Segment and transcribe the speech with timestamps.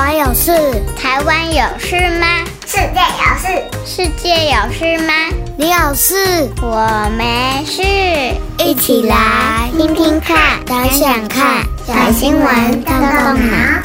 [0.00, 0.50] 湾有事？
[0.96, 2.26] 台湾有事吗？
[2.64, 3.62] 世界有事？
[3.84, 5.12] 世界有事吗？
[5.58, 6.48] 你有事？
[6.62, 7.82] 我没事。
[8.64, 13.82] 一起来听听看，想想看，小新闻动动脑。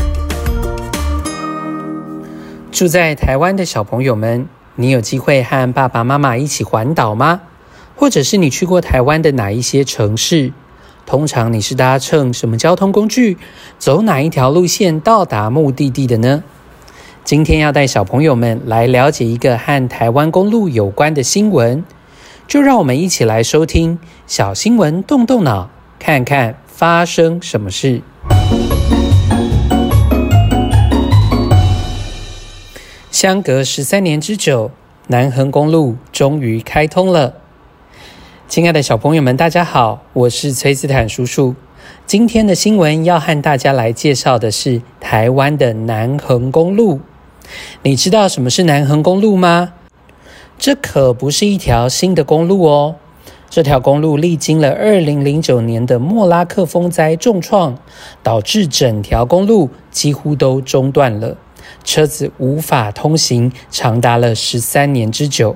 [2.72, 7.42] 住在台湾的小朋友们，你有机会和爸爸妈妈一起环岛吗？
[7.98, 10.54] 或者是你去过台湾的哪一些城市？
[11.06, 13.38] 通常你是搭乘什么交通工具，
[13.78, 16.44] 走哪一条路线到达目的地的呢？
[17.24, 21.84] 今天要带小朋友们来了解一个和台湾公路有关的新闻，
[22.48, 28.02] 就让我们一起来收听小新闻，动动脑，看看发生什么事。
[33.12, 34.72] 相隔十三年之久，
[35.08, 37.45] 南横公路终于开通了。
[38.48, 41.56] 亲爱的小朋友们，大家好，我是崔斯坦叔叔。
[42.06, 47.02] 今天的新闻要和大家来介绍的是台湾的南横公路。
[47.82, 49.74] 你知道什么是南横公路吗？
[50.60, 52.96] 这可不是一条新的公路哦。
[53.50, 57.78] 这条公路历经了二零零九年的莫拉克风灾重创，
[58.22, 61.36] 导致整条公路几乎都中断了，
[61.84, 65.56] 车子无法通行，长达了十三年之久。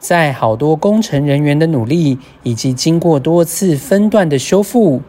[0.00, 5.02] 在好多工程人员的努力，以及经过多次分段的修复，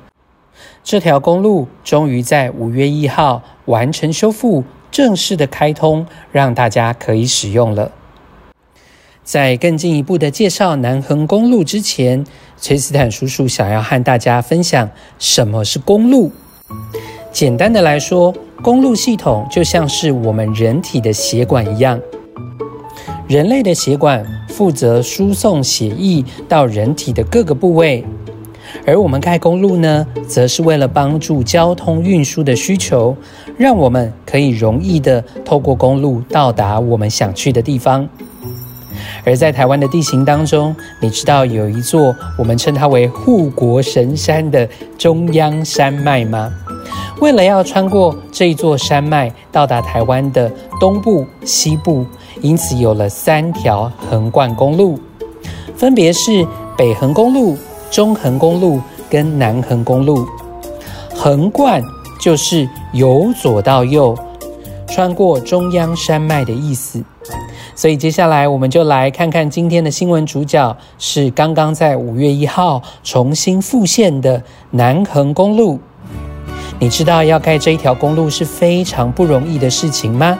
[0.83, 7.93] 这条公路终于在五月一号完成修复，正式的开通，让大家可以使用了。
[9.23, 12.25] 在更进一步的介绍南横公路之前，
[12.57, 16.31] 崔斯坦叔叔想要和大家分享什么是公路。
[17.31, 21.97] 简单的来说，公路系统就像是我们人体的血管一样。
[23.31, 28.03] 人类的血管负责输送血液到人体的各个部位，
[28.85, 33.15] 而我们盖公路呢，则是为了帮助交通运输的需求，
[33.57, 38.05] 让我们可以容易的透过公路到达我们想去的地方。
[39.23, 44.67] 而在台湾的地形当中，你知道有一座我们称它为护国神山的
[44.97, 46.51] 中央山脉吗？
[47.21, 52.03] 为了要穿过这一座山脉，到达台湾的东部、西部。
[52.41, 54.99] 因此有了三条横贯公路，
[55.75, 56.45] 分别是
[56.75, 57.55] 北横公路、
[57.91, 60.25] 中横公路跟南横公路。
[61.13, 61.79] 横贯
[62.19, 64.17] 就是由左到右，
[64.87, 67.03] 穿过中央山脉的意思。
[67.75, 75.79] 所以接下来我们就来看看今天的新闻主角是刚刚在五月一号重新复现的南横公路。
[76.81, 80.35] 你知道要盖这一条公路是非常不容易的事情吗？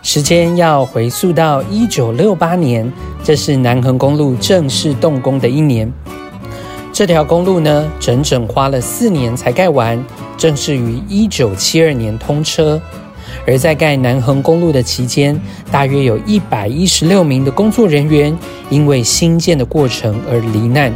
[0.00, 2.90] 时间要回溯到一九六八年，
[3.22, 5.92] 这是南横公路正式动工的一年。
[6.94, 10.02] 这条公路呢，整整花了四年才盖完，
[10.38, 12.80] 正式于一九七二年通车。
[13.46, 15.38] 而在盖南横公路的期间，
[15.70, 18.34] 大约有一百一十六名的工作人员
[18.70, 20.90] 因为兴建的过程而罹难。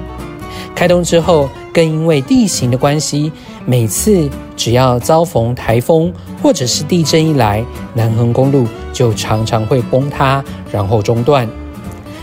[0.74, 3.30] 开通之后，更因为地形的关系，
[3.68, 6.10] 每次只要遭逢台风
[6.42, 7.62] 或者是地震一来，
[7.92, 10.42] 南横公路就常常会崩塌，
[10.72, 11.46] 然后中断。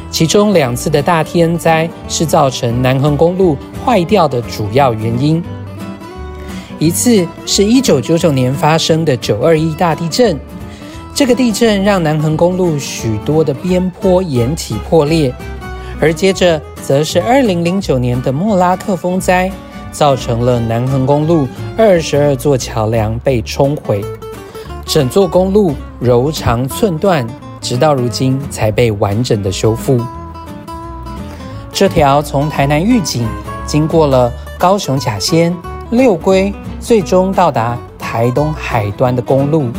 [0.09, 5.43] 其中两次的大天灾是造成南横公路坏掉的主要原因。
[6.79, 10.39] 一次是一九九九年发生的九二一大地震，
[11.13, 15.31] 这个地震让南横公路许多的边坡岩体破裂，
[16.01, 16.59] 而接着。
[16.85, 19.51] 则是二零零九年的莫拉克风灾，
[19.95, 21.47] 造成了南横公路
[21.77, 24.03] 二十二座桥梁被冲毁，
[24.85, 27.25] 整座公路柔肠寸断，
[27.61, 29.97] 直到如今才被完整的修复。
[31.71, 33.25] 这条从台南玉井
[33.65, 34.29] 经过了
[34.59, 35.55] 高雄甲仙、
[35.91, 39.69] 六龟，最终到达台东海端的公路，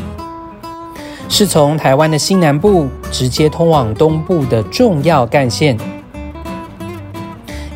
[1.29, 5.77] 是从台湾的西南部直接通往东部的重要干线。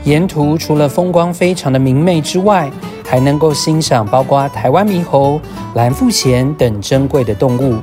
[0.05, 2.71] 沿途除了风光非常的明媚之外，
[3.05, 5.41] 还能够欣赏包括台湾猕猴、
[5.75, 7.78] 蓝腹鷴等珍贵的动物。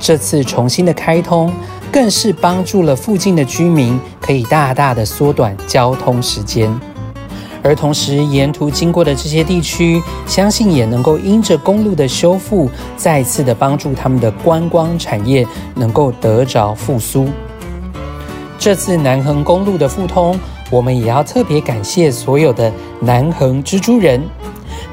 [0.00, 1.52] 这次重新的开通，
[1.92, 6.68] 更是帮助了附近的居民，可以大大的缩短交通时间。
[7.62, 17.28] 而同时，沿途经过的这些地区，相信也能够因着公路的修复，再次的帮助他们的观光产业能够得着复苏。
[18.58, 20.38] 这次南横公路的复通。
[20.70, 24.20] 我们也要特别感谢所有的南横蜘蛛人，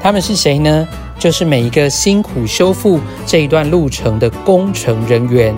[0.00, 0.86] 他们是谁呢？
[1.18, 5.54] 就是每一个辛苦修复这一段路程的工程人员。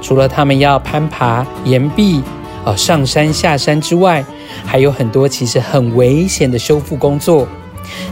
[0.00, 2.22] 除了他们要攀爬岩壁、
[2.64, 4.24] 呃上山下山之外，
[4.64, 7.46] 还有很多其实很危险的修复工作。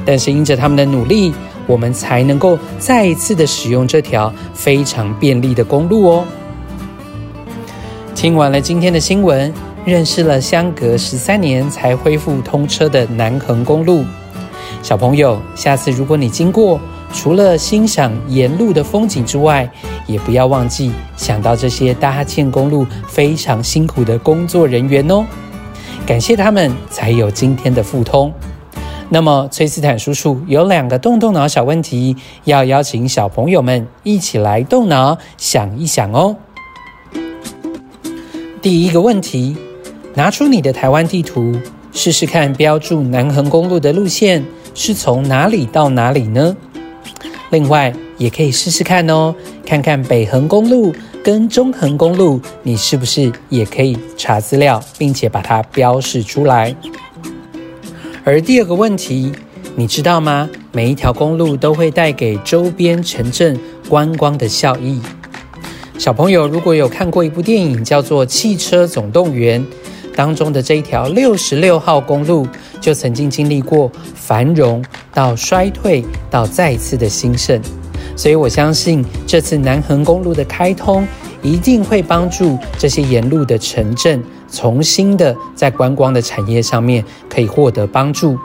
[0.04, 1.32] 但是因着他们的努力，
[1.66, 6.24] 我们才能够再一次的使用这条非常便利的公路哦。
[8.14, 9.52] 听完了今天的新闻，
[9.84, 14.04] 认识了相隔十三年才恢复通车的南横公路。
[14.80, 16.80] 小朋友，下次如果你经过，
[17.12, 19.68] 除了欣赏沿路的风景之外，
[20.06, 25.24] 也不要忘记想到这些搭建公路非常辛苦的工作人员哦。
[26.06, 28.32] 感谢他们，才有今天的复通。
[29.08, 36.36] 那么，崔斯坦叔叔有两个动动脑小问题，要邀请小朋友们一起来动脑想一想哦。
[38.62, 39.56] 第一个问题，
[40.14, 41.56] 拿出你的台湾地图，
[41.92, 44.44] 试试看标注南横公路的路线
[44.74, 46.54] 是从哪里到哪里呢？
[47.50, 50.94] 另外，也可以试试看哦，看看北横公路
[51.24, 56.74] 跟中横公路，你是不是也可以查资料，并且把它标示出来？
[58.24, 59.32] 而第二个问题，
[59.76, 60.48] 你知道吗？
[60.72, 65.00] 每一条公路都会带给周边城镇观光的效益。
[65.98, 69.60] 小朋友如果有看过一部电影，叫做《汽车总动员》，
[70.14, 72.46] 当中的这一条六十六号公路，
[72.80, 74.82] 就曾经经历过繁荣。
[75.14, 77.60] 到衰退，到再次的兴盛，
[78.16, 81.06] 所以我相信这次南横公路的开通
[81.42, 88.38] 一定会帮助这些沿路的城镇重新的在观光的产业上面可以获得帮助。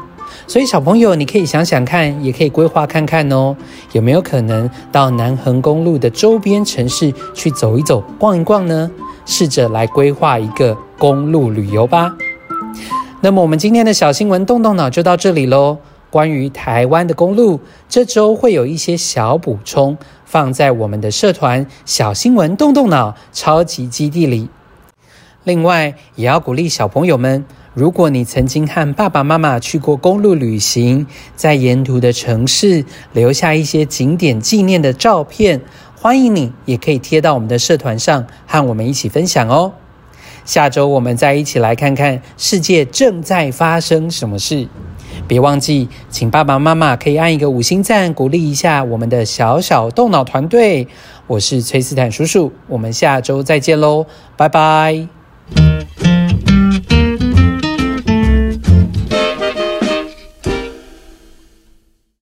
[0.46, 3.56] 所以小朋友，你可以想想看，也可以规划看看哦，
[3.94, 8.92] 有没有可能到南横公路的周边城市去走一走、逛一逛呢？
[9.26, 12.16] 试着来规划一个公路旅游吧。
[13.22, 15.78] 那么我们今天的小新闻动动脑就到这里喽。
[16.10, 17.60] 关于台湾的公路，
[17.90, 24.48] 这周会有一些小补充，放在我们的社团小新闻动动脑超级基地里。
[25.44, 27.44] 另外，也要鼓励小朋友们，
[27.74, 31.06] 如果你曾经和爸爸妈妈去过公路旅行，
[31.36, 35.62] 在沿途的城市留下一些景点纪念的照片，
[36.00, 39.74] 欢迎你也可以贴到我们的社团上，和我们一起分享哦。
[40.48, 44.70] 下周我们再一起来看看世界正在发生什么事。
[45.28, 50.88] 别忘记，请爸爸妈妈可以按一个五星赞，鼓励一下我们的小小动脑团队。
[51.28, 54.06] 我是崔斯坦叔叔，我们下周再见喽，
[54.38, 55.10] 拜拜。